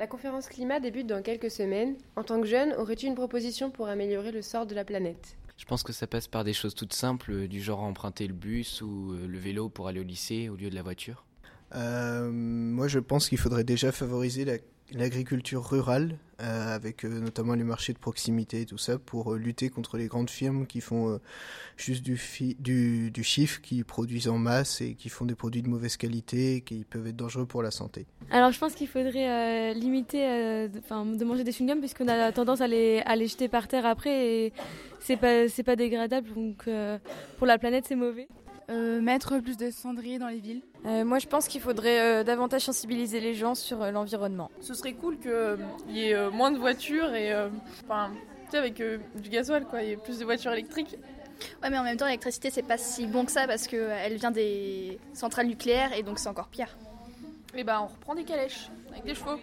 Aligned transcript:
La 0.00 0.06
conférence 0.06 0.48
climat 0.48 0.80
débute 0.80 1.06
dans 1.06 1.20
quelques 1.20 1.50
semaines. 1.50 1.94
En 2.16 2.24
tant 2.24 2.40
que 2.40 2.46
jeune, 2.46 2.72
aurais-tu 2.72 3.04
une 3.04 3.14
proposition 3.14 3.70
pour 3.70 3.88
améliorer 3.88 4.32
le 4.32 4.40
sort 4.40 4.64
de 4.64 4.74
la 4.74 4.82
planète? 4.82 5.36
Je 5.58 5.66
pense 5.66 5.82
que 5.82 5.92
ça 5.92 6.06
passe 6.06 6.26
par 6.26 6.42
des 6.42 6.54
choses 6.54 6.74
toutes 6.74 6.94
simples, 6.94 7.46
du 7.48 7.60
genre 7.60 7.80
emprunter 7.80 8.26
le 8.26 8.32
bus 8.32 8.80
ou 8.80 9.12
le 9.12 9.38
vélo 9.38 9.68
pour 9.68 9.88
aller 9.88 10.00
au 10.00 10.02
lycée 10.02 10.48
au 10.48 10.56
lieu 10.56 10.70
de 10.70 10.74
la 10.74 10.80
voiture. 10.80 11.26
Euh, 11.74 12.30
moi, 12.30 12.88
je 12.88 12.98
pense 12.98 13.28
qu'il 13.28 13.38
faudrait 13.38 13.64
déjà 13.64 13.92
favoriser 13.92 14.44
la 14.44 14.58
l'agriculture 14.92 15.64
rurale, 15.68 16.18
euh, 16.40 16.74
avec 16.74 17.04
euh, 17.04 17.20
notamment 17.20 17.54
les 17.54 17.62
marchés 17.64 17.92
de 17.92 17.98
proximité 17.98 18.62
et 18.62 18.66
tout 18.66 18.78
ça, 18.78 18.98
pour 18.98 19.34
lutter 19.34 19.68
contre 19.68 19.96
les 19.96 20.06
grandes 20.06 20.30
firmes 20.30 20.66
qui 20.66 20.80
font 20.80 21.20
juste 21.76 22.02
du, 22.02 22.16
chiffre, 23.22 23.60
qui 23.60 23.84
produisent 23.84 24.28
en 24.28 24.38
masse 24.38 24.80
et 24.80 24.94
qui 24.94 25.08
font 25.08 25.24
des 25.26 25.34
produits 25.34 25.62
de 25.62 25.68
mauvaise 25.68 25.96
qualité 25.96 26.62
qui 26.62 26.84
peuvent 26.84 27.06
être 27.06 27.16
dangereux 27.16 27.46
pour 27.46 27.62
la 27.62 27.70
santé. 27.70 28.06
Alors 28.30 28.52
je 28.52 28.58
pense 28.58 28.74
qu'il 28.74 28.88
faudrait 28.88 29.74
limiter 29.74 30.26
de, 30.68 31.16
de, 31.16 31.24
manger 31.24 31.44
des 31.44 31.52
chewing-gums 31.52 31.78
puisqu'on 31.78 32.08
a 32.08 32.32
tendance 32.32 32.60
à 32.60 32.66
les, 32.66 33.04
jeter 33.28 33.48
par 33.48 33.68
terre 33.68 33.86
après 33.86 34.26
et 34.26 34.52
c'est 34.98 35.16
pas 35.16 35.76
dégradable, 35.76 36.34
donc 36.34 36.68
pour 37.38 37.46
la 37.46 37.58
planète 37.58 37.84
c'est 37.86 37.96
mauvais. 37.96 38.28
Euh, 38.70 39.00
mettre 39.00 39.38
plus 39.38 39.56
de 39.56 39.70
cendriers 39.70 40.18
dans 40.18 40.28
les 40.28 40.38
villes. 40.38 40.62
Euh, 40.86 41.04
moi, 41.04 41.18
je 41.18 41.26
pense 41.26 41.48
qu'il 41.48 41.60
faudrait 41.60 42.00
euh, 42.00 42.24
davantage 42.24 42.62
sensibiliser 42.62 43.18
les 43.20 43.34
gens 43.34 43.56
sur 43.56 43.78
l'environnement. 43.90 44.50
Ce 44.60 44.74
serait 44.74 44.92
cool 44.92 45.18
qu'il 45.18 45.58
y 45.88 46.10
ait 46.10 46.30
moins 46.30 46.52
de 46.52 46.58
voitures 46.58 47.12
et, 47.14 47.34
enfin, 47.84 48.10
tu 48.44 48.52
sais, 48.52 48.58
avec 48.58 48.80
du 48.80 49.28
gasoil, 49.28 49.64
quoi, 49.64 49.82
il 49.82 49.88
y 49.88 49.92
ait 49.92 49.96
plus 49.96 50.20
de 50.20 50.24
voitures 50.24 50.52
électriques. 50.52 50.96
Ouais, 51.62 51.70
mais 51.70 51.78
en 51.78 51.82
même 51.82 51.96
temps, 51.96 52.06
l'électricité, 52.06 52.50
c'est 52.50 52.62
pas 52.62 52.78
si 52.78 53.06
bon 53.06 53.24
que 53.24 53.32
ça 53.32 53.46
parce 53.46 53.66
qu'elle 53.66 54.16
vient 54.16 54.30
des 54.30 54.98
centrales 55.14 55.46
nucléaires 55.46 55.92
et 55.92 56.02
donc 56.02 56.18
c'est 56.18 56.28
encore 56.28 56.48
pire. 56.48 56.76
Et 57.54 57.60
eh 57.60 57.64
bah, 57.64 57.78
ben, 57.78 57.84
on 57.84 57.94
reprend 57.94 58.14
des 58.14 58.24
calèches 58.24 58.70
avec 58.92 59.04
des 59.04 59.14
chevaux. 59.14 59.38